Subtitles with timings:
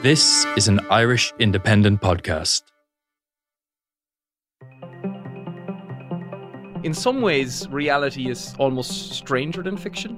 [0.00, 2.62] This is an Irish independent podcast.
[6.84, 10.16] In some ways, reality is almost stranger than fiction.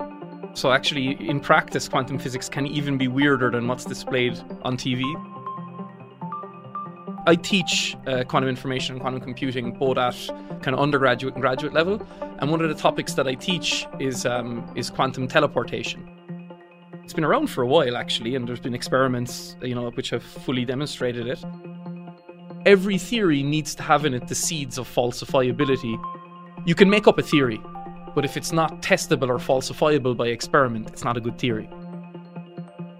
[0.52, 5.02] So, actually, in practice, quantum physics can even be weirder than what's displayed on TV.
[7.26, 10.14] I teach uh, quantum information and quantum computing both at
[10.60, 12.06] kind of undergraduate and graduate level,
[12.38, 16.19] and one of the topics that I teach is um, is quantum teleportation.
[17.10, 20.22] It's been around for a while actually, and there's been experiments, you know, which have
[20.22, 21.42] fully demonstrated it.
[22.66, 26.00] Every theory needs to have in it the seeds of falsifiability.
[26.66, 27.60] You can make up a theory,
[28.14, 31.68] but if it's not testable or falsifiable by experiment, it's not a good theory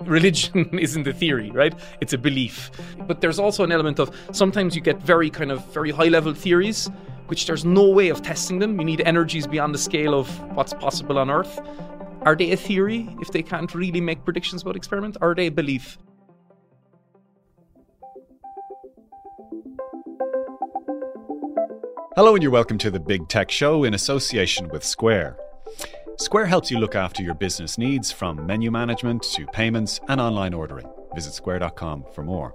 [0.06, 1.72] religion isn't a theory, right?
[2.00, 2.72] It's a belief.
[3.06, 6.34] But there's also an element of sometimes you get very kind of very high level
[6.34, 6.91] theories,
[7.28, 8.77] which there's no way of testing them.
[8.80, 11.61] You need energies beyond the scale of what's possible on Earth.
[12.22, 15.16] Are they a theory if they can't really make predictions about experiment?
[15.22, 15.96] Are they a belief?
[22.16, 25.38] Hello, and you're welcome to the Big Tech Show in association with Square.
[26.18, 30.52] Square helps you look after your business needs from menu management to payments and online
[30.52, 30.86] ordering.
[31.14, 32.55] Visit square.com for more.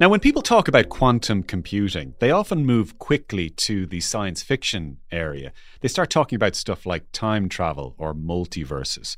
[0.00, 4.98] Now, when people talk about quantum computing, they often move quickly to the science fiction
[5.10, 5.52] area.
[5.80, 9.16] They start talking about stuff like time travel or multiverses.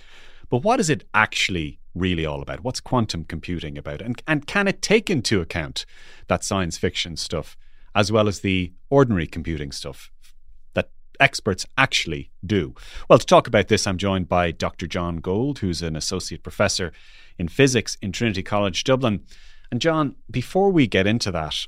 [0.48, 2.64] But what is it actually really all about?
[2.64, 4.00] What's quantum computing about?
[4.00, 5.84] And, and can it take into account
[6.28, 7.58] that science fiction stuff
[7.94, 10.10] as well as the ordinary computing stuff
[10.72, 12.74] that experts actually do?
[13.08, 14.86] Well, to talk about this, I'm joined by Dr.
[14.86, 16.90] John Goold, who's an associate professor
[17.38, 19.24] in physics in Trinity College Dublin.
[19.70, 21.66] And John, before we get into that,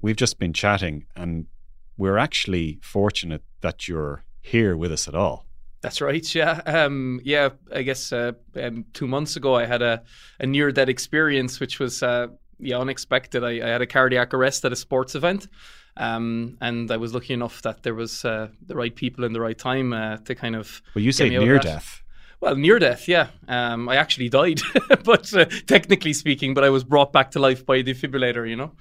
[0.00, 1.46] we've just been chatting and
[1.96, 5.46] we're actually fortunate that you're here with us at all.
[5.80, 6.34] That's right.
[6.34, 6.60] Yeah.
[6.66, 7.50] Um, yeah.
[7.72, 10.02] I guess uh, um, two months ago, I had a,
[10.40, 12.28] a near death experience, which was uh,
[12.58, 13.44] yeah, unexpected.
[13.44, 15.48] I, I, had a cardiac arrest at a sports event.
[15.96, 19.40] Um, and I was lucky enough that there was uh, the right people in the
[19.40, 20.82] right time uh, to kind of.
[20.94, 22.02] Well, you say near death.
[22.40, 23.28] Well, near death, yeah.
[23.48, 24.60] Um, I actually died,
[25.04, 28.48] but uh, technically speaking, but I was brought back to life by a defibrillator.
[28.48, 28.72] You know.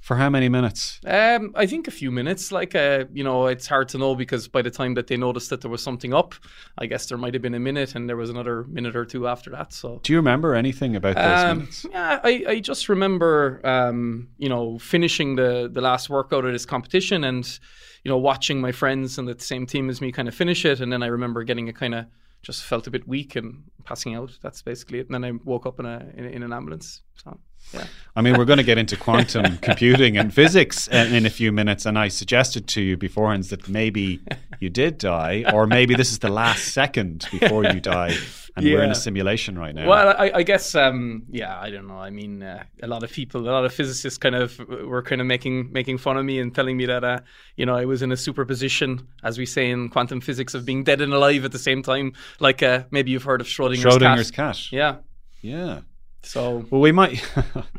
[0.00, 0.98] For how many minutes?
[1.04, 2.50] Um, I think a few minutes.
[2.50, 5.50] Like, uh, you know, it's hard to know because by the time that they noticed
[5.50, 6.34] that there was something up,
[6.78, 9.28] I guess there might have been a minute, and there was another minute or two
[9.28, 9.74] after that.
[9.74, 11.86] So, do you remember anything about those um, minutes?
[11.90, 16.64] Yeah, I, I just remember, um, you know, finishing the the last workout of this
[16.64, 17.46] competition, and
[18.02, 20.80] you know, watching my friends and the same team as me kind of finish it,
[20.80, 22.06] and then I remember getting a kind of
[22.42, 24.38] just felt a bit weak and passing out.
[24.42, 25.08] That's basically it.
[25.08, 27.02] And then I woke up in a in, in an ambulance.
[27.14, 27.38] So
[27.72, 27.86] yeah.
[28.16, 31.52] I mean, we're going to get into quantum computing and physics in, in, a few
[31.52, 31.86] minutes.
[31.86, 34.20] And I suggested to you beforehand that maybe
[34.58, 38.16] you did die, or maybe this is the last second before you die,
[38.56, 38.74] and yeah.
[38.74, 39.88] we're in a simulation right now.
[39.88, 41.98] Well, I, I guess, um, yeah, I don't know.
[41.98, 45.20] I mean, uh, a lot of people, a lot of physicists, kind of were kind
[45.20, 47.20] of making making fun of me and telling me that, uh,
[47.56, 50.82] you know, I was in a superposition, as we say in quantum physics, of being
[50.82, 52.12] dead and alive at the same time.
[52.40, 54.56] Like uh, maybe you've heard of Schrodinger's, Schrodinger's cat.
[54.56, 54.72] cat.
[54.72, 54.96] Yeah.
[55.42, 55.80] Yeah.
[56.22, 57.22] So well, we might.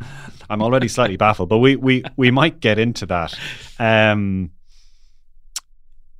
[0.50, 3.38] I'm already slightly baffled, but we we we might get into that.
[3.80, 4.52] Um,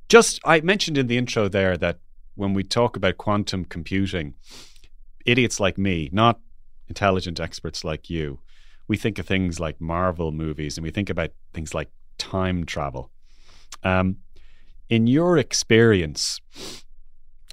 [0.08, 1.98] just I mentioned in the intro there that
[2.34, 4.34] when we talk about quantum computing,
[5.26, 6.40] idiots like me, not
[6.88, 8.38] intelligent experts like you,
[8.88, 13.10] we think of things like Marvel movies, and we think about things like time travel.
[13.82, 14.18] Um,
[14.88, 16.40] in your experience,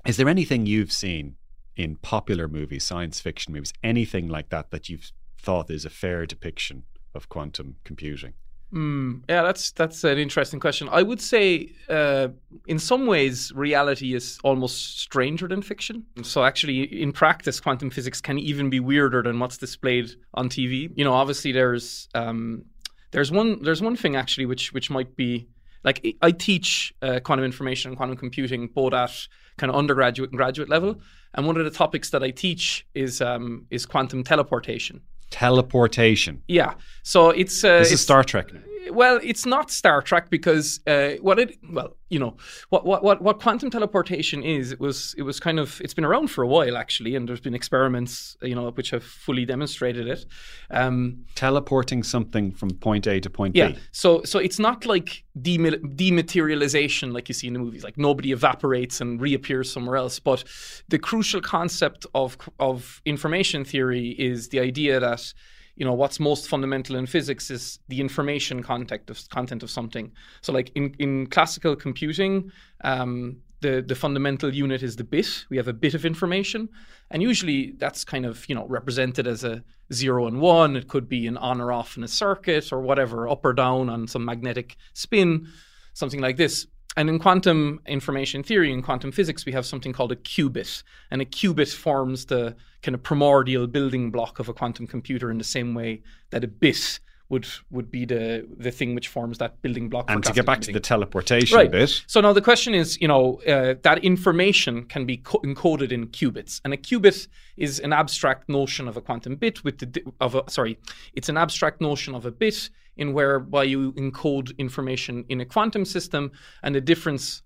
[0.06, 1.36] is there anything you've seen
[1.80, 6.26] in popular movies, science fiction movies, anything like that that you've thought is a fair
[6.26, 6.84] depiction
[7.16, 8.34] of quantum computing?
[8.74, 10.90] Mm, yeah, that's that's an interesting question.
[10.92, 12.28] I would say, uh,
[12.68, 16.06] in some ways, reality is almost stranger than fiction.
[16.22, 20.92] So, actually, in practice, quantum physics can even be weirder than what's displayed on TV.
[20.96, 22.66] You know, obviously, there's um,
[23.12, 25.48] there's one there's one thing actually which which might be
[25.84, 29.28] like I- teach uh, quantum information and quantum computing both at
[29.58, 31.02] kind of undergraduate and graduate level,
[31.34, 35.02] and one of the topics that I teach is um, is quantum teleportation.
[35.30, 36.42] Teleportation.
[36.48, 36.74] Yeah,
[37.04, 38.62] so it's uh, This it's, is Star Trek now.
[38.92, 42.38] Well, it's not Star Trek because uh, what it well, you know,
[42.70, 44.72] what, what what what quantum teleportation is.
[44.72, 47.42] It was it was kind of it's been around for a while actually, and there's
[47.42, 50.26] been experiments you know which have fully demonstrated it.
[50.72, 53.78] Um, Teleporting something from point A to point yeah, B.
[53.92, 58.31] so so it's not like dema- dematerialization like you see in the movies, like nobody
[58.31, 60.20] evaporates and reappears somewhere else.
[60.20, 60.44] But
[60.88, 65.34] the crucial concept of of information theory is the idea that
[65.80, 70.12] you know what's most fundamental in physics is the information content of content of something.
[70.42, 72.52] So like in in classical computing.
[72.84, 75.46] Um, the, the fundamental unit is the bit.
[75.50, 76.70] We have a bit of information,
[77.12, 80.78] and usually that's kind of you know represented as a zero and one.
[80.78, 83.90] It could be an on or off in a circuit or whatever, up or down
[83.90, 85.50] on some magnetic spin,
[85.94, 86.68] something like this.
[86.96, 91.22] And in quantum information theory and quantum physics, we have something called a qubit, and
[91.22, 95.44] a qubit forms the kind of primordial building block of a quantum computer in the
[95.44, 97.00] same way that a bit
[97.30, 100.10] would would be the the thing which forms that building block.
[100.10, 101.70] And to get back to the teleportation Right.
[101.72, 105.92] bit, So now the question is, you know, uh, that information can be co- encoded
[105.92, 109.86] in qubits, and a qubit is an abstract notion of a quantum bit with the
[109.86, 110.80] di- of a sorry,
[111.14, 115.86] it's an abstract notion of a bit in whereby you encode information in a quantum
[115.86, 116.31] system,
[116.64, 117.44] and the difference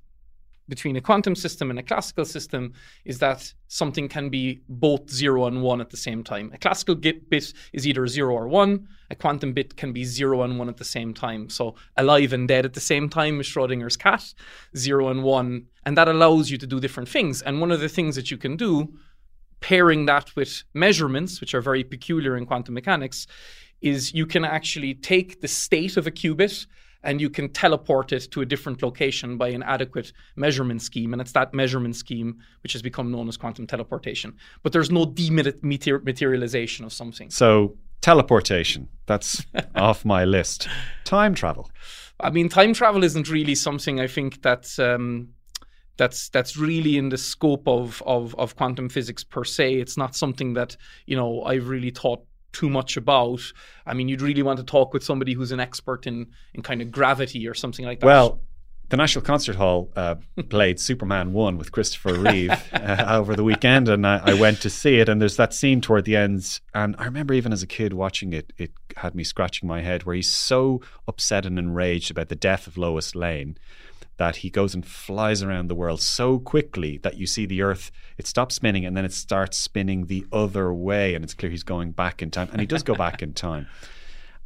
[0.69, 2.73] between a quantum system and a classical system
[3.05, 6.51] is that something can be both zero and one at the same time.
[6.53, 8.87] A classical bit is either zero or one.
[9.09, 11.49] A quantum bit can be zero and one at the same time.
[11.49, 14.33] So alive and dead at the same time is Schrodinger's cat,
[14.77, 15.65] zero and one.
[15.85, 17.41] And that allows you to do different things.
[17.41, 18.93] And one of the things that you can do,
[19.59, 23.27] pairing that with measurements, which are very peculiar in quantum mechanics,
[23.81, 26.65] is you can actually take the state of a qubit
[27.03, 31.13] and you can teleport it to a different location by an adequate measurement scheme.
[31.13, 34.35] And it's that measurement scheme which has become known as quantum teleportation.
[34.63, 37.29] But there's no dematerialization of something.
[37.29, 39.45] so teleportation, that's
[39.75, 40.67] off my list.
[41.05, 41.69] Time travel.
[42.19, 45.29] I mean, time travel isn't really something I think that's um,
[45.97, 49.75] that's that's really in the scope of, of of quantum physics per se.
[49.75, 53.41] It's not something that you know I've really thought too much about.
[53.85, 56.81] I mean, you'd really want to talk with somebody who's an expert in in kind
[56.81, 58.05] of gravity or something like that.
[58.05, 58.39] Well,
[58.89, 60.15] the National Concert Hall uh,
[60.49, 64.69] played Superman 1 with Christopher Reeve uh, over the weekend, and I, I went to
[64.69, 65.09] see it.
[65.09, 66.61] And there's that scene toward the ends.
[66.75, 70.03] And I remember even as a kid watching it, it had me scratching my head
[70.03, 73.57] where he's so upset and enraged about the death of Lois Lane
[74.17, 77.91] that he goes and flies around the world so quickly that you see the earth
[78.17, 81.63] it stops spinning and then it starts spinning the other way and it's clear he's
[81.63, 83.67] going back in time and he does go back in time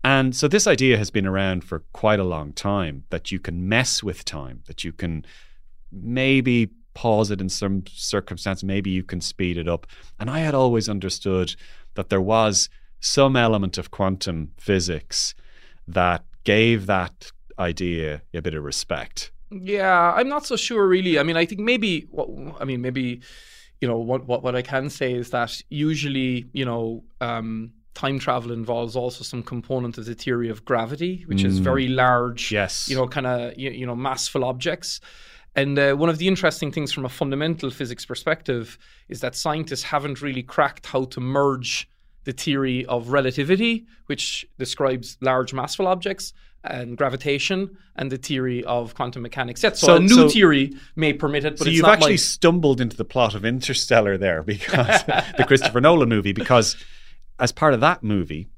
[0.03, 3.67] and so this idea has been around for quite a long time that you can
[3.67, 5.25] mess with time, that you can
[5.91, 9.85] maybe pause it in some circumstance, maybe you can speed it up.
[10.19, 11.55] And I had always understood
[11.95, 15.35] that there was some element of quantum physics
[15.87, 19.31] that gave that idea a bit of respect.
[19.49, 21.19] Yeah, I'm not so sure really.
[21.19, 22.29] I mean, I think maybe what
[22.59, 23.21] I mean, maybe
[23.81, 28.19] you know what what what I can say is that usually, you know, um, time
[28.19, 32.51] travel involves also some component of the theory of gravity, which is very large.
[32.51, 32.87] Yes.
[32.89, 34.99] You know, kind of you, you know massful objects.
[35.55, 38.77] And uh, one of the interesting things from a fundamental physics perspective
[39.09, 41.89] is that scientists haven't really cracked how to merge
[42.25, 46.33] the theory of relativity, which describes large massful objects,
[46.63, 49.63] and gravitation, and the theory of quantum mechanics.
[49.63, 51.93] Yet, so, So- a new so- theory may permit it, but so it's you've not
[51.93, 55.03] actually like- stumbled into the plot of Interstellar there because
[55.37, 56.75] the Christopher Nolan movie, because
[57.39, 58.49] as part of that movie,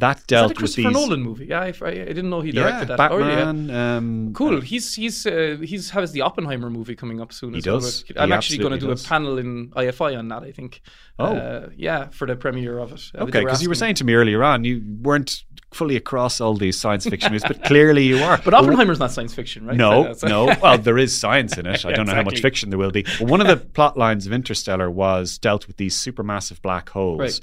[0.00, 0.92] that Is dealt that with these.
[0.92, 1.46] Nolan movie?
[1.46, 3.12] Yeah, I, I, didn't know he directed yeah, that.
[3.12, 3.44] Oh, yeah.
[3.44, 3.70] Batman.
[3.70, 4.60] um, Cool.
[4.60, 7.52] He's he's uh, he's has the Oppenheimer movie coming up soon.
[7.52, 8.02] He as well, does.
[8.04, 10.42] but I'm He actually going to do absolutely a panel in IFI on that.
[10.42, 10.82] I think.
[11.18, 11.24] Oh.
[11.24, 13.10] Uh, yeah, for the premiere of it.
[13.14, 16.56] Uh, Okay, because you were saying to me earlier on you weren't fully across all
[16.56, 18.38] these science fiction movies, but clearly you are.
[18.44, 19.76] But Oppenheimer's not science fiction, right?
[19.76, 20.54] No, no.
[20.62, 21.84] Well, there is science in it.
[21.86, 23.04] I don't know how much fiction there will be.
[23.20, 27.20] One of the plot lines of Interstellar was dealt with these supermassive black holes.
[27.20, 27.40] Right.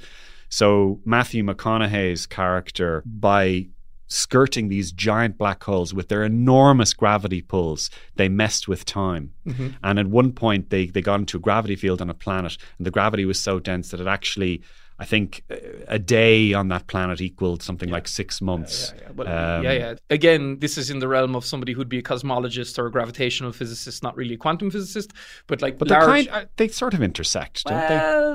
[0.48, 3.68] So Matthew McConaughey's character, by
[4.08, 9.32] skirting these giant black holes with their enormous gravity pulls, they messed with time.
[9.46, 9.68] Mm-hmm.
[9.82, 12.86] And at one point, they they got into a gravity field on a planet, and
[12.86, 14.62] the gravity was so dense that it actually.
[15.00, 15.54] I think uh,
[15.86, 18.92] a day on that planet equaled something like six months.
[19.00, 19.94] Yeah, but, Um, yeah, yeah.
[20.10, 23.52] Again, this is in the realm of somebody who'd be a cosmologist or a gravitational
[23.52, 25.12] physicist, not really a quantum physicist,
[25.46, 26.26] but like But large.
[26.26, 27.88] kind, uh, they sort of intersect, don't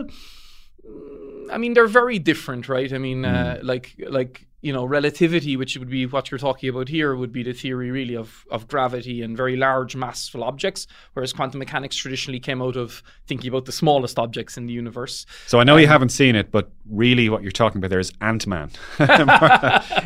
[0.08, 0.14] they?
[0.88, 2.92] Mm, I mean, they're very different, right?
[2.92, 3.68] I mean, uh, Hmm.
[3.68, 7.44] like like you know, relativity, which would be what you're talking about here, would be
[7.44, 12.40] the theory really of, of gravity and very large massful objects, whereas quantum mechanics traditionally
[12.40, 15.26] came out of thinking about the smallest objects in the universe.
[15.48, 18.14] So I know you haven't seen it, but really what you're talking about there is
[18.22, 18.70] Ant Man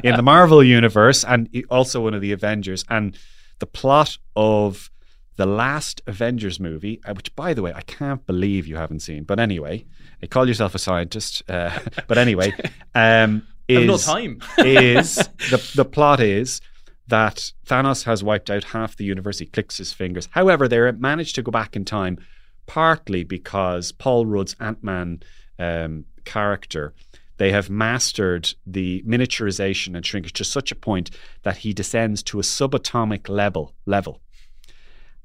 [0.04, 2.84] in the Marvel universe and also one of the Avengers.
[2.90, 3.16] And
[3.60, 4.90] the plot of
[5.38, 9.24] the last Avengers movie, uh, which by the way, I can't believe you haven't seen.
[9.24, 9.86] But anyway,
[10.22, 11.44] you call yourself a scientist.
[11.48, 12.54] Uh, but anyway,
[12.94, 14.42] um, is no time.
[14.58, 15.16] is
[15.50, 16.60] the the plot is
[17.08, 19.40] that Thanos has wiped out half the universe.
[19.40, 20.28] He clicks his fingers.
[20.32, 22.18] However, they managed to go back in time,
[22.66, 25.22] partly because Paul Rudd's Ant Man
[25.60, 26.94] um, character.
[27.38, 31.12] They have mastered the miniaturization and shrinkage to such a point
[31.44, 34.22] that he descends to a subatomic level level,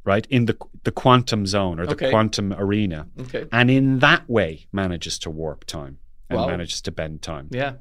[0.05, 2.11] right in the the quantum zone or the Okay.
[2.11, 3.47] quantum arena, Okay.
[3.53, 6.47] and in that way manages to warp time and Wow.
[6.49, 7.49] manages to bend time.
[7.51, 7.75] Yeah.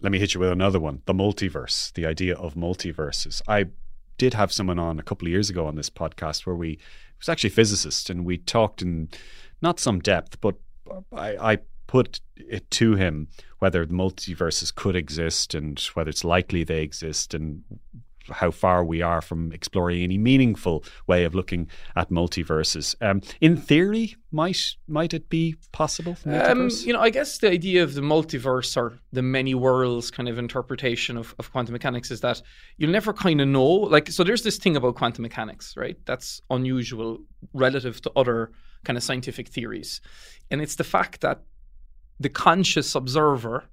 [0.00, 3.42] Let me hit you with another one the multiverse, the idea of multiverses.
[3.48, 3.66] I
[4.18, 6.80] did have someone on a couple of years ago on this podcast where we, it
[7.18, 9.08] was actually a physicist, and we talked in
[9.60, 10.54] not some depth, but
[11.12, 13.28] I, I put it to him
[13.58, 17.62] whether the multiverses could exist and whether it's likely they exist and
[18.30, 22.94] how far we are from exploring any meaningful way of looking at multiverses.
[23.00, 26.16] Um, in theory, might might it be possible?
[26.26, 30.28] Um, you know, I guess the idea of the multiverse or the many worlds kind
[30.28, 32.42] of interpretation of, of quantum mechanics is that
[32.76, 33.66] you'll never kind of know.
[33.66, 35.96] Like, so there's this thing about quantum mechanics, right?
[36.04, 37.18] That's unusual
[37.52, 38.52] relative to other
[38.84, 40.00] kind of scientific theories.
[40.50, 41.40] And it's the fact that
[42.20, 43.64] the conscious observer,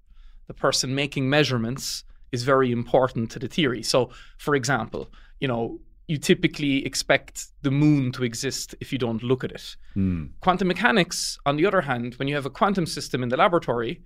[0.47, 3.83] the person making measurements, is very important to the theory.
[3.83, 5.09] So, for example,
[5.39, 9.77] you know, you typically expect the moon to exist if you don't look at it.
[9.93, 10.25] Hmm.
[10.41, 14.01] Quantum mechanics, on the other hand, when you have a quantum system in the laboratory,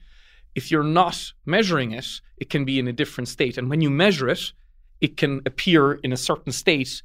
[0.53, 3.57] if you're not measuring it, it can be in a different state.
[3.57, 4.51] And when you measure it,
[5.01, 7.01] it can appear in a certain state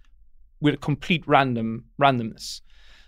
[0.61, 2.61] with a complete random randomness.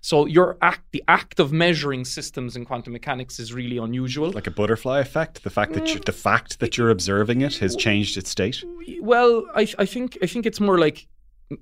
[0.04, 4.30] So your act, the act of measuring systems in quantum mechanics is really unusual.
[4.32, 7.74] like a butterfly effect the fact that you, the fact that you're observing it has
[7.74, 8.62] changed its state
[9.00, 11.06] well, I, I think I think it's more like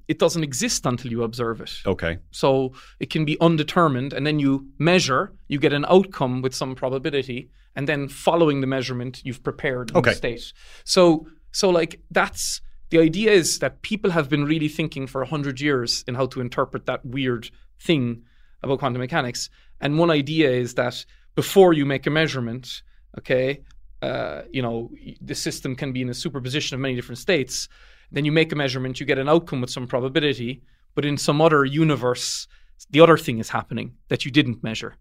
[0.09, 1.73] it doesn't exist until you observe it.
[1.87, 6.55] okay So it can be undetermined, and then you measure, you get an outcome with
[6.55, 10.11] some probability, and then following the measurement, you've prepared Okay.
[10.11, 10.53] the state.
[10.85, 15.27] So, so like that's the idea is that people have been really thinking for a
[15.35, 18.25] hundred years in how to interpret that weird thing
[18.63, 19.51] about quantum mechanics.
[19.81, 21.05] And one idea is that
[21.35, 22.83] before you make a measurement,
[23.19, 23.63] okay,
[24.03, 24.91] uh, you know,
[25.21, 27.69] the system can be in a superposition of many different states.
[28.11, 30.63] Then you make a measurement, you get an outcome with some probability,
[30.95, 32.47] but in some other universe,
[32.91, 34.97] the other thing is happening that you didn't measure.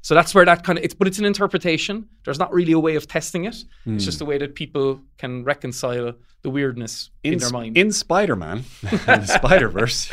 [0.00, 2.08] So that's where that kind of it's, but it's an interpretation.
[2.24, 3.56] There's not really a way of testing it.
[3.84, 7.76] It's just a way that people can reconcile the weirdness in, their mind.
[7.76, 10.10] in spider-man the spider-verse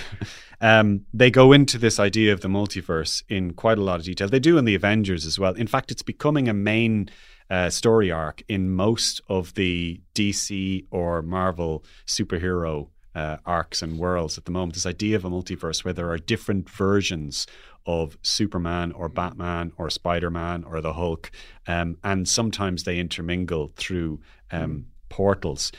[0.62, 4.28] um, they go into this idea of the multiverse in quite a lot of detail.
[4.28, 5.54] They do in the avengers as well.
[5.54, 7.10] In fact it's becoming a main
[7.50, 14.38] uh, story arc in most of the dc or marvel superhero uh, arcs and worlds
[14.38, 14.74] at the moment.
[14.74, 17.48] This idea of a multiverse where there are different versions
[17.86, 21.32] of Superman or Batman or Spider Man or the Hulk,
[21.68, 24.20] um, and sometimes they intermingle through
[24.52, 25.72] um, portals.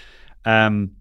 [0.45, 0.93] Um,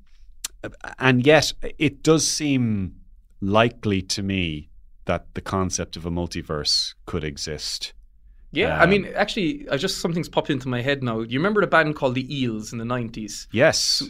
[0.98, 2.96] and yet, it does seem
[3.46, 4.70] likely to me
[5.06, 7.94] that the concept of a multiverse could exist.
[8.52, 11.20] yeah, I um, mean, actually, I just something's popped into my head now.
[11.22, 13.48] You remember the band called the Eels in the '90s?
[13.52, 14.02] Yes,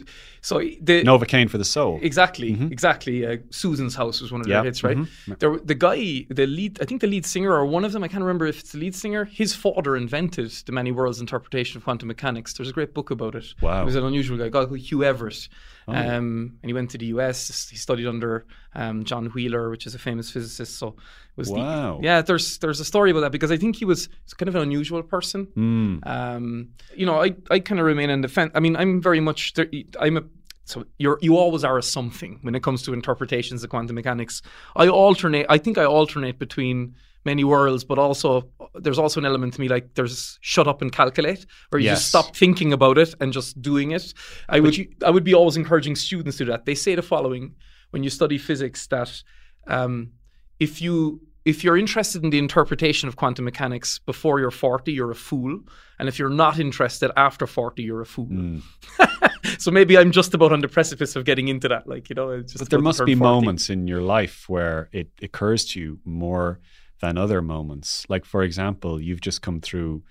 [0.46, 1.98] So the Novocaine for the soul.
[2.02, 3.26] Exactly, exactly.
[3.26, 4.96] Uh, Susan's House was one of Yeah, their hits, right?
[4.96, 5.38] mhm.
[5.40, 8.08] There, the guy, the lead, I think the lead singer or one of them, I
[8.08, 9.24] can't remember if it's the lead singer.
[9.24, 12.52] His father invented the many worlds interpretation of quantum mechanics.
[12.54, 13.46] There's a great book about it.
[13.60, 13.72] Wow.
[13.74, 13.78] Oh.
[13.80, 15.48] he was an unusual guy, a guy called Hugh Everett,
[15.88, 17.68] um, and he went to the US.
[17.68, 20.78] He studied under um, John Wheeler, which is a famous physicist.
[20.78, 20.94] So it
[21.36, 21.98] was the- Wow.
[22.04, 22.22] yeah.
[22.22, 25.02] There's there's a story about that because I think he was kind of an unusual
[25.02, 25.46] person.
[25.54, 25.98] Hmm.
[26.04, 28.52] Um, you know, I, I kind of remain on the fence.
[28.54, 29.66] I mean, I'm very much there,
[30.00, 30.22] I'm a
[30.66, 34.42] so you're you always are a something when it comes to interpretations of quantum mechanics.
[34.74, 35.46] I alternate.
[35.48, 39.68] I think I alternate between many worlds, but also there's also an element to me
[39.68, 43.62] like there's shut up and calculate, where you just stop thinking about it and just
[43.62, 44.12] doing it.
[44.48, 46.66] I would I would be always encouraging students to do that.
[46.66, 47.54] They say the following
[47.90, 49.22] when you study physics that
[49.68, 50.10] um,
[50.58, 55.12] if you if you're interested in the interpretation of quantum mechanics before you're 40, you're
[55.12, 55.60] a fool.
[56.00, 58.26] And if you're not interested after 40, you're a fool.
[58.26, 58.58] Hmm.
[59.58, 61.86] so maybe I'm just about on the precipice of getting into that.
[61.86, 63.16] Like, you know, it's just But there must be 40.
[63.16, 66.60] moments in your life where it occurs to you more
[67.00, 68.06] than other moments.
[68.08, 70.02] Like, for example, you've just come through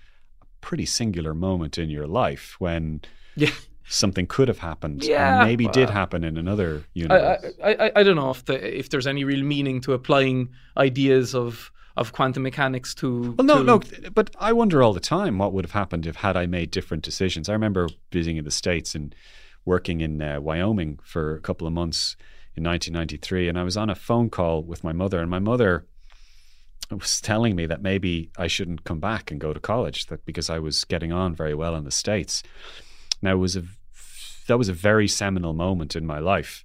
[0.42, 3.00] a pretty singular moment in your life when
[3.36, 3.50] Yeah.
[3.88, 5.04] something could have happened.
[5.04, 7.44] Yeah, and maybe did happen in another I, universe.
[7.62, 11.34] I, I, I don't know if the, if there's any real meaning to applying ideas
[11.34, 13.34] of of quantum mechanics to.
[13.38, 16.16] Well, no, to- no, but I wonder all the time what would have happened if
[16.16, 17.48] had I made different decisions.
[17.48, 19.14] I remember visiting in the states and
[19.64, 22.16] working in uh, Wyoming for a couple of months
[22.54, 25.86] in 1993, and I was on a phone call with my mother, and my mother
[26.90, 30.48] was telling me that maybe I shouldn't come back and go to college, that because
[30.48, 32.42] I was getting on very well in the states.
[33.20, 33.64] Now, it was a
[34.46, 36.64] that was a very seminal moment in my life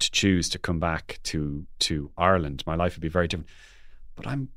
[0.00, 2.64] to choose to come back to to Ireland.
[2.66, 3.48] My life would be very different,
[4.16, 4.48] but I'm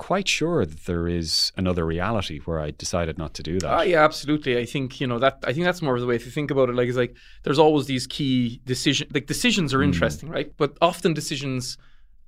[0.00, 3.70] quite sure that there is another reality where I decided not to do that.
[3.70, 4.56] Ah, yeah, absolutely.
[4.56, 5.44] I think you know that.
[5.46, 6.74] I think that's more of the way to think about it.
[6.74, 9.08] Like, it's like there's always these key decision.
[9.12, 10.50] Like decisions are interesting, right?
[10.56, 11.76] But often decisions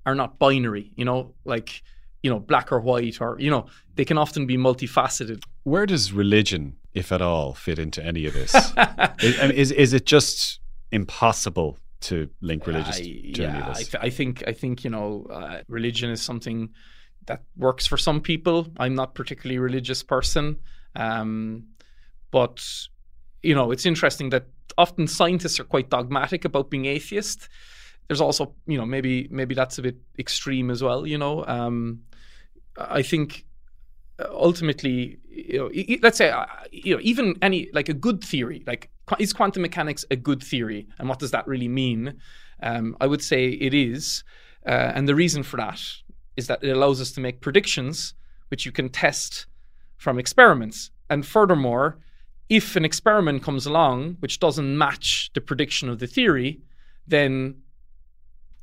[0.05, 0.93] are not binary.
[0.97, 1.83] You know, like
[2.23, 3.64] you know, black or white, or you know,
[3.97, 5.43] they can often be multifaceted.
[5.64, 8.55] Where does religion, if at all, fit into any of this?
[9.23, 10.61] is, is is it just
[10.91, 14.91] impossible to link religious I- to any yeah, I, th- I think I think you
[14.91, 16.69] know, uh, religion is something
[17.26, 18.69] that works for some people.
[18.76, 20.59] I'm not particularly religious person,
[20.97, 21.64] um,
[22.31, 22.64] but
[23.43, 24.47] you know, it's interesting that
[24.79, 27.49] often scientists are quite dogmatic about being atheist.
[28.09, 31.07] There's also, you know, maybe maybe that's a bit extreme as well.
[31.07, 32.02] You know, um,
[32.76, 33.45] I think
[34.19, 38.62] uh, ultimately, you know, let's say, uh, you know, even any like a good theory,
[38.67, 42.14] like is quantum mechanics a good theory, and what does that really mean?
[42.62, 44.25] Um, I would say it is,
[44.67, 45.81] uh, and the reason for that
[46.37, 48.15] is that it allows us to make predictions
[48.49, 49.47] which you can test
[49.97, 51.99] from experiments, and furthermore,
[52.49, 56.61] if an experiment comes along which doesn't match the prediction of the theory,
[57.07, 57.57] then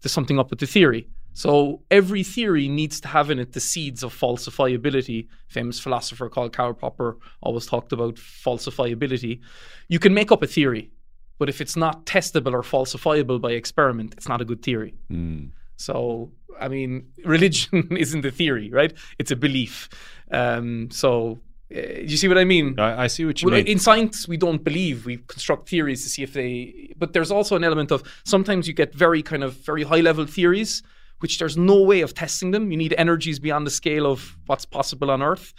[0.01, 1.07] there's something up with the theory.
[1.33, 5.27] So every theory needs to have in it the seeds of falsifiability.
[5.47, 9.39] Famous philosopher called Karl Popper always talked about falsifiability.
[9.87, 10.91] You can make up a theory,
[11.37, 14.95] but if it's not testable or falsifiable by experiment, it's not a good theory.
[15.09, 15.51] Mm.
[15.79, 18.93] So, I mean, religion isn't a theory, right?
[19.17, 19.89] It's a belief.
[20.29, 21.39] Um, so,
[21.73, 22.79] uh, you see what I mean?
[22.79, 23.67] I, I see what you Well, mean.
[23.67, 25.05] in science, we don't believe.
[25.05, 26.93] We construct theories to see if they.
[26.97, 30.25] But there's also an element of sometimes you get very kind of very high level
[30.25, 30.83] theories,
[31.19, 32.71] which there's no way of testing them.
[32.71, 35.53] You need energies beyond the scale of what's possible on Earth.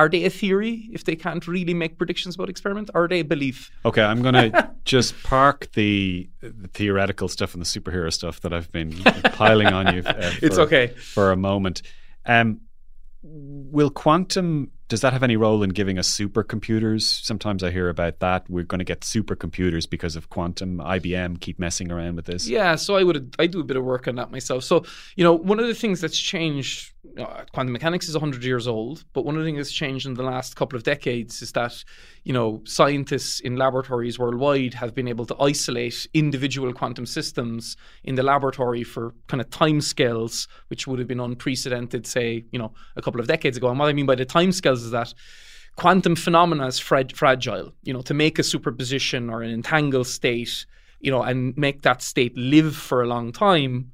[0.00, 2.88] Are they a theory if they can't really make predictions about experiment?
[2.94, 3.70] Or are they a belief?
[3.84, 8.54] Okay, I'm going to just park the, the theoretical stuff and the superhero stuff that
[8.54, 8.92] I've been
[9.34, 10.02] piling on you.
[10.02, 10.86] Uh, It's for- okay.
[10.86, 11.82] for a moment.
[12.24, 12.62] Um,
[13.22, 17.02] will quantum does that have any role in giving us supercomputers?
[17.02, 18.50] Sometimes I hear about that.
[18.50, 20.78] We're going to get supercomputers because of quantum.
[20.78, 22.48] IBM keep messing around with this.
[22.48, 24.64] Yeah, so I would I do a bit of work on that myself.
[24.64, 24.84] So
[25.14, 29.04] you know, one of the things that's changed, uh, quantum mechanics is hundred years old,
[29.14, 31.82] but one of the things that's changed in the last couple of decades is that
[32.24, 38.14] you know scientists in laboratories worldwide have been able to isolate individual quantum systems in
[38.16, 42.72] the laboratory for kind of time scales which would have been unprecedented, say you know
[42.96, 43.68] a couple of decades ago.
[43.68, 45.14] And what I mean by the time scales is that
[45.76, 47.72] quantum phenomena is frag- fragile.
[47.82, 50.66] You know, to make a superposition or an entangled state,
[51.00, 53.92] you know, and make that state live for a long time,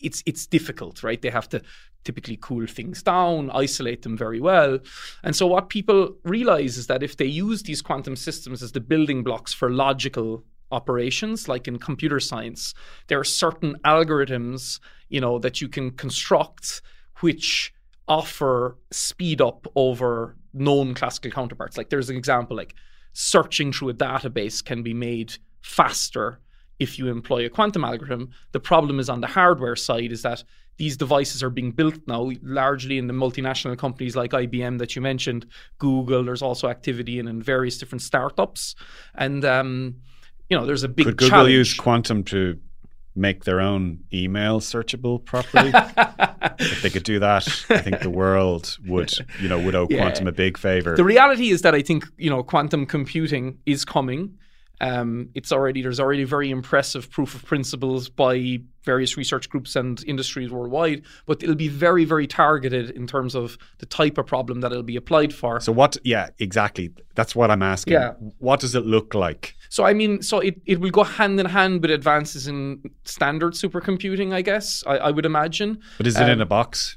[0.00, 1.20] it's it's difficult, right?
[1.20, 1.62] They have to
[2.04, 4.78] typically cool things down, isolate them very well.
[5.22, 8.80] And so what people realize is that if they use these quantum systems as the
[8.80, 12.74] building blocks for logical operations like in computer science
[13.06, 16.82] there are certain algorithms you know that you can construct
[17.20, 17.72] which
[18.08, 21.76] offer speed up over known classical counterparts.
[21.76, 22.74] Like there's an example like
[23.12, 26.40] searching through a database can be made faster
[26.78, 28.30] if you employ a quantum algorithm.
[28.52, 30.44] The problem is on the hardware side is that
[30.76, 35.02] these devices are being built now largely in the multinational companies like IBM that you
[35.02, 35.46] mentioned,
[35.78, 36.24] Google.
[36.24, 38.74] There's also activity in, in various different startups,
[39.14, 39.96] and um,
[40.48, 41.52] you know there's a big Could Google challenge.
[41.52, 42.58] use quantum to
[43.16, 45.70] make their own email searchable properly?
[46.58, 49.98] if they could do that, I think the world would, you know, would owe Yeah.
[49.98, 50.96] quantum a big favor.
[50.96, 54.38] The reality is that I think you know quantum computing is coming.
[54.80, 60.02] Um, it's already there's already very impressive proof of principles by various research groups and
[60.06, 64.60] industries worldwide, but it'll be very very targeted in terms of the type of problem
[64.60, 65.60] that it'll be applied for.
[65.60, 65.96] so what?
[66.04, 66.90] Yeah, exactly.
[67.14, 67.94] That's what I'm asking.
[67.94, 68.14] Yeah.
[68.38, 69.54] What does it look like?
[69.68, 73.54] So I mean, so it, it will go hand in hand with advances in standard
[73.54, 74.84] supercomputing, I guess.
[74.86, 75.80] I, I would imagine.
[75.98, 76.96] But is it in Um, a box?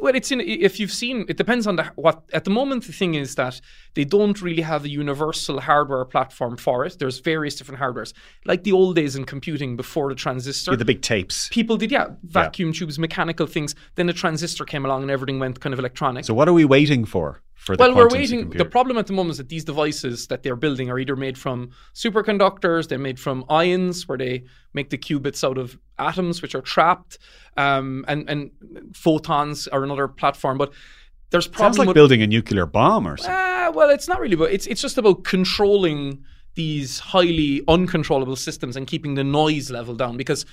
[0.00, 0.40] Well, it's in.
[0.40, 2.22] If you've seen, it depends on the what.
[2.32, 3.60] At the moment, the thing is that
[3.94, 6.98] they don't really have a universal hardware platform for it.
[6.98, 8.12] There's various different hardwares,
[8.44, 10.72] like the old days in computing before the transistor.
[10.72, 11.48] Yeah, the big tapes.
[11.48, 13.74] People did, yeah, vacuum tubes, mechanical things.
[13.94, 16.24] Then the transistor came along and everything went kind of electronic.
[16.24, 18.50] So what are we waiting for for the well, we're waiting.
[18.50, 21.36] The problem at the moment is that these devices that they're building are either made
[21.36, 24.44] from superconductors, they're made from ions, where they
[24.74, 27.18] make the qubits out of atoms, which are trapped,
[27.56, 28.52] um, and and
[28.94, 30.56] photons are another platform.
[30.56, 30.72] But
[31.30, 33.34] there's Sounds like with, building a nuclear bomb or something.
[33.36, 38.76] Ah, well, it's not really, but it's it's just about controlling these highly uncontrollable systems
[38.76, 40.46] and keeping the noise level down because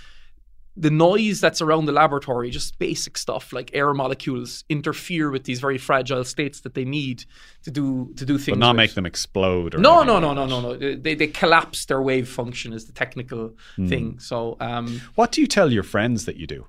[0.78, 5.60] the noise that's around the laboratory, just basic stuff like air molecules, interfere with these
[5.62, 7.24] very fragile states that they need
[7.64, 8.56] to do to do things.
[8.56, 8.78] but not with.
[8.78, 9.76] make them explode.
[9.76, 10.76] Or No, no, no, no, no, no.
[10.76, 13.88] They they collapse their wave function is the technical Hmm.
[13.88, 14.20] thing.
[14.20, 16.68] So, um, What do you tell your friends that you do?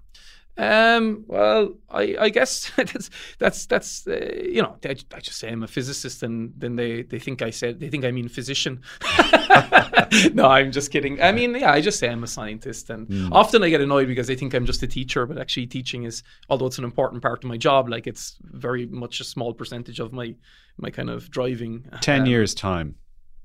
[0.58, 5.48] Um, well, I, I guess that's that's that's uh, you know I, I just say
[5.50, 8.80] I'm a physicist and then they they think I said they think I mean physician.
[10.32, 11.20] no, I'm just kidding.
[11.22, 13.32] I mean, yeah, I just say I'm a scientist, and Hmm.
[13.32, 16.22] often I get annoyed because they think I'm just a teacher, but actually teaching is,
[16.48, 20.00] although it's an important part of my job, like it's very much a small percentage
[20.00, 20.34] of my
[20.78, 21.84] my kind of driving.
[22.00, 22.96] 10 Um, years' time,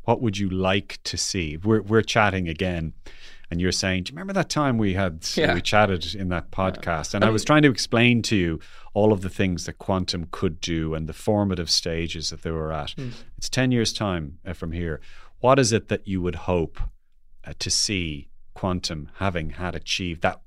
[0.04, 1.58] what would you like to see?
[1.58, 2.94] We're, we're chatting again,
[3.52, 5.54] and you're saying, Do you remember that time we had Yeah.
[5.54, 7.14] we chatted in that podcast?
[7.14, 8.60] And I was trying to explain to you
[8.94, 12.72] all of the things that quantum could do and the formative stages that they were
[12.72, 12.96] at.
[13.38, 15.02] It's 10 years' time uh, from here.
[15.40, 16.80] What is it that you would hope
[17.46, 20.40] uh, to see quantum having had achieved that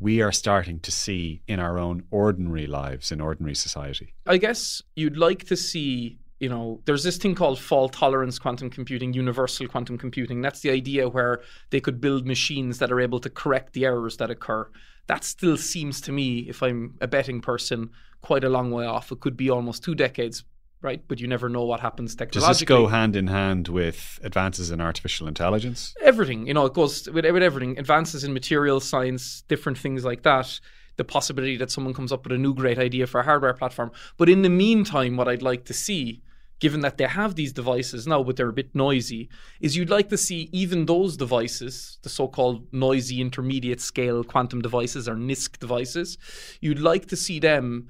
[0.00, 4.14] we are starting to see in our own ordinary lives in ordinary society?
[4.26, 8.70] I guess you'd like to see, you know, there's this thing called fault tolerance quantum
[8.70, 10.40] computing, universal quantum computing.
[10.40, 14.18] That's the idea where they could build machines that are able to correct the errors
[14.18, 14.68] that occur.
[15.08, 19.10] That still seems to me, if I'm a betting person, quite a long way off.
[19.10, 20.44] It could be almost two decades,
[20.80, 21.02] right?
[21.08, 22.50] But you never know what happens technologically.
[22.50, 25.94] Does this go hand in hand with advances in artificial intelligence?
[26.08, 30.22] everything you know it goes with, with everything advances in material science different things like
[30.22, 30.58] that
[30.96, 33.90] the possibility that someone comes up with a new great idea for a hardware platform
[34.16, 36.22] but in the meantime what i'd like to see
[36.60, 39.28] given that they have these devices now but they're a bit noisy
[39.60, 45.08] is you'd like to see even those devices the so-called noisy intermediate scale quantum devices
[45.08, 46.18] or NISQ devices
[46.60, 47.88] you'd like to see them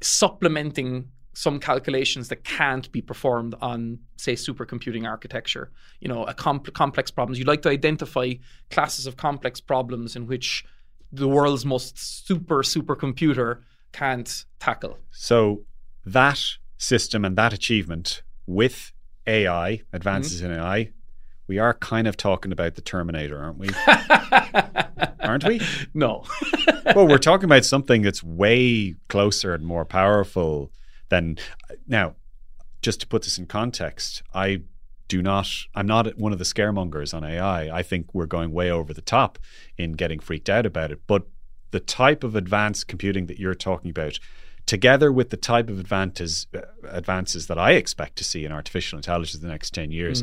[0.00, 5.72] supplementing some calculations that can't be performed on, say, supercomputing architecture.
[6.00, 7.38] You know, a comp- complex problems.
[7.38, 8.34] You'd like to identify
[8.70, 10.64] classes of complex problems in which
[11.12, 14.98] the world's most super supercomputer can't tackle.
[15.10, 15.64] So
[16.06, 16.40] that
[16.84, 18.92] system and that achievement with
[19.26, 20.52] AI, advances mm-hmm.
[20.52, 20.90] in AI,
[21.46, 23.68] we are kind of talking about the Terminator, aren't we?
[25.20, 25.60] aren't we?
[25.92, 26.24] No.
[26.94, 30.70] Well, we're talking about something that's way closer and more powerful
[31.08, 31.38] than
[31.88, 32.14] now.
[32.82, 34.60] Just to put this in context, I
[35.08, 35.48] do not.
[35.74, 37.74] I'm not one of the scaremongers on AI.
[37.74, 39.38] I think we're going way over the top
[39.78, 41.00] in getting freaked out about it.
[41.06, 41.26] But
[41.70, 44.18] the type of advanced computing that you're talking about,
[44.66, 48.98] together with the type of advances uh, advances that I expect to see in artificial
[48.98, 50.22] intelligence in the next ten years,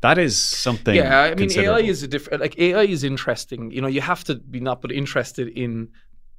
[0.00, 0.94] that is something.
[0.94, 1.04] Mm.
[1.04, 2.40] yeah, I mean, AI is a different.
[2.40, 3.70] Like AI is interesting.
[3.70, 5.88] You know, you have to be not but interested in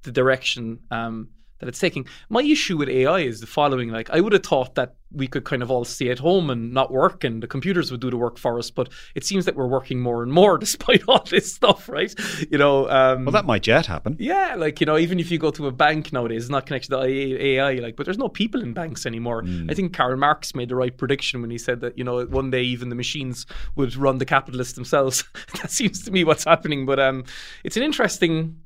[0.03, 1.29] the direction um,
[1.61, 2.05] that it's taking.
[2.29, 5.43] My issue with AI is the following: like, I would have thought that we could
[5.43, 8.17] kind of all stay at home and not work, and the computers would do the
[8.17, 8.71] work for us.
[8.71, 12.13] But it seems that we're working more and more despite all this stuff, right?
[12.51, 12.89] You know.
[12.89, 14.17] Um, Well, that might yet happen.
[14.19, 16.89] yeah, like you know, even if you go to a bank nowadays, it's not connected
[16.89, 17.73] to AI.
[17.75, 19.43] Like, but there's no people in banks anymore.
[19.69, 22.49] I think Karl Marx made the right prediction when he said that you know one
[22.49, 23.45] day even the machines
[23.75, 25.23] would run the capitalists themselves.
[25.61, 26.85] that seems to me what's happening.
[26.85, 27.23] But um,
[27.63, 28.57] it's an interesting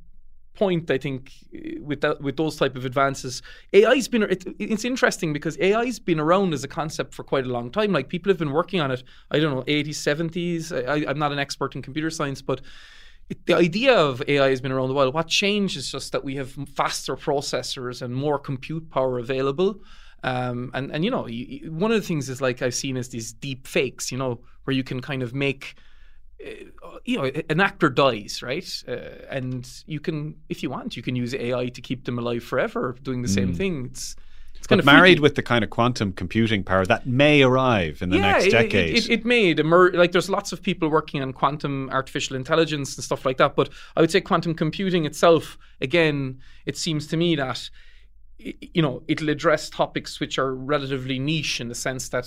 [0.55, 0.89] point.
[0.89, 3.41] I think eh, with that with those type of advances,
[3.73, 7.49] AI's been it, it's interesting because AI's been around as a concept for quite a
[7.49, 7.91] long time.
[7.91, 9.03] Like people have been working on it.
[9.31, 10.71] I don't know, 80s, 70s.
[10.71, 12.61] I, I'm not an expert in computer science, but
[13.29, 15.11] it, the idea of AI has been around a while.
[15.11, 19.81] What changed is just that we have faster processors and more compute power available.
[20.23, 23.09] Um, and and you know, you- one of the things is like I've seen is
[23.09, 24.11] these deep fakes.
[24.11, 25.75] You know, where you can kind of make.
[26.43, 28.84] Uh, You know, an actor dies, right?
[28.88, 28.91] Uh,
[29.30, 32.95] and you can, if you want, you can use AI to keep them alive forever,
[33.04, 33.86] doing the same thing.
[33.86, 34.15] It's
[34.58, 35.21] it's kind But of married freaky.
[35.21, 38.95] with the kind of quantum computing power that may arrive in the next decade.
[38.95, 42.95] It, it, it may emer- like there's lots of people working on quantum artificial intelligence
[42.95, 43.56] and stuff like that.
[43.56, 47.69] But I would say quantum computing itself, again, it seems to me that
[48.38, 52.26] you know it'll address topics which are relatively niche in the sense that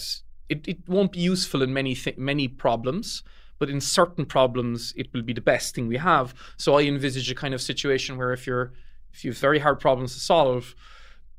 [0.48, 3.22] it, it won't be useful in many th- many problems.
[3.58, 6.34] But in certain problems, it will be the best thing we have.
[6.56, 8.72] So I envisage a kind of situation where if you're
[9.12, 10.74] if you have very hard problems to solve,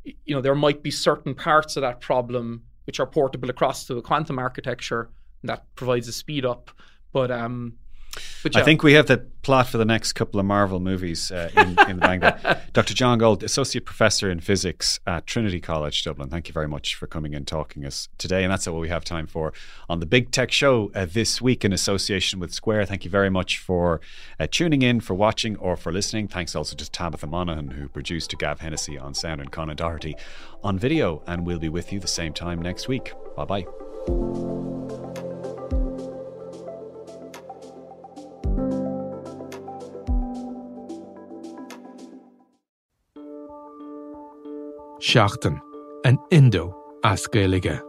[0.03, 3.97] you know there might be certain parts of that problem which are portable across to
[3.97, 5.09] a quantum architecture
[5.43, 6.71] that provides a speed up
[7.11, 7.73] but um
[8.55, 11.69] I think we have the plot for the next couple of Marvel movies uh, in,
[11.89, 12.21] in the bank.
[12.21, 12.61] there.
[12.73, 12.93] Dr.
[12.93, 16.29] John Goold, Associate Professor in Physics at Trinity College, Dublin.
[16.29, 18.43] Thank you very much for coming and talking us today.
[18.43, 19.53] And that's all we have time for
[19.89, 22.85] on the Big Tech Show uh, this week in association with Square.
[22.85, 24.01] Thank you very much for
[24.39, 26.27] uh, tuning in, for watching, or for listening.
[26.27, 30.15] Thanks also to Tabitha Monaghan, who produced to Gav Hennessy on sound and Conan Doherty
[30.63, 31.23] on video.
[31.27, 33.13] And we'll be with you the same time next week.
[33.35, 33.65] Bye bye.
[44.99, 45.61] Seachtain
[46.03, 47.79] an Indo ascéige.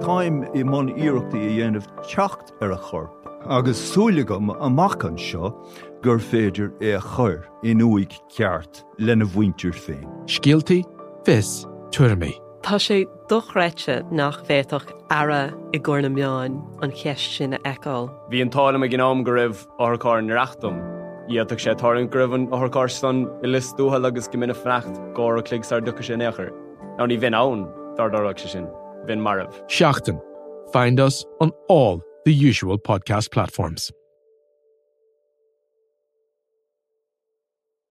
[0.00, 3.10] Táim i món iireachtaí a dhéanamh techt ar a chorp,
[3.50, 5.50] agus súlagam amachchan seo
[6.02, 10.06] gur féidir é a chur in uig ceart lena bhaintir féin.
[10.26, 10.84] Scialtaí
[11.26, 12.38] fis tuairrmaí.
[12.62, 18.08] Tá sé dochreite nach bhéach ara i gcóna meáin an cheist sin eáil.
[18.30, 20.78] Bhí an tála a gnám go raibh áthcáir narachtam.
[21.30, 25.80] Íach sé tárin gribhann áthcáir san i listúthe agus go mina frecht gá a cligsar
[25.80, 26.50] ducha sé nechar.
[27.00, 28.66] Ann dardarach se sin,
[29.06, 29.52] bhín marmh.
[30.72, 33.90] Find us on all the usual podcast platforms.